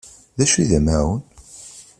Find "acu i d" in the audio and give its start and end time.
0.43-0.71